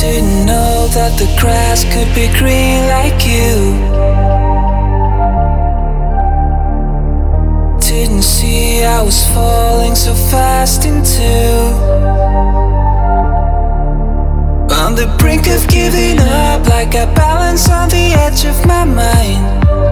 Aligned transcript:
Didn't 0.00 0.44
know 0.44 0.88
that 0.88 1.18
the 1.18 1.26
grass 1.40 1.84
could 1.84 2.14
be 2.14 2.28
green 2.38 2.86
like 2.86 3.24
you. 3.24 3.56
Didn't 7.80 8.22
see 8.22 8.84
I 8.84 9.00
was 9.00 9.24
falling 9.32 9.94
so 9.94 10.14
fast 10.14 10.84
into. 10.84 11.32
On 14.84 14.94
the 14.94 15.06
brink 15.18 15.46
of 15.48 15.66
giving 15.66 16.18
up, 16.20 16.68
like 16.68 16.94
I 16.94 17.06
balance 17.14 17.70
on 17.70 17.88
the 17.88 18.12
edge 18.24 18.44
of 18.44 18.66
my 18.66 18.84
mind. 18.84 19.85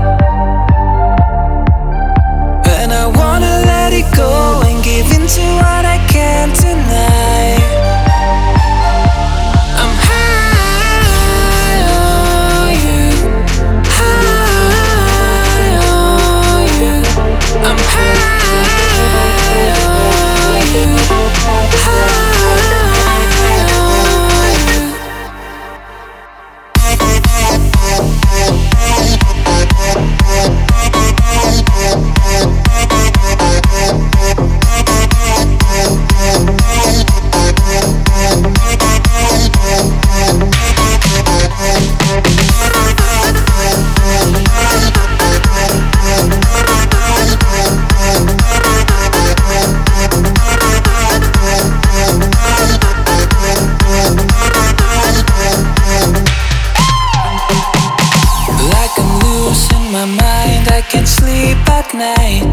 Can't 60.90 61.08
sleep 61.08 61.58
at 61.68 61.92
night. 61.94 62.44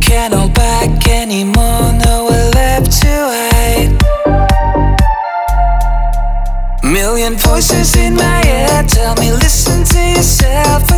Can't 0.00 0.34
hold 0.34 0.54
back 0.54 1.08
anymore, 1.08 1.92
no 2.04 2.26
we're 2.28 2.50
left 2.50 2.90
to 3.02 3.12
hide. 3.34 3.92
Million 6.82 7.36
voices 7.36 7.96
in 7.96 8.14
my 8.14 8.44
head 8.44 8.88
tell 8.88 9.14
me 9.16 9.32
listen 9.32 9.84
to 9.84 10.00
yourself 10.16 10.90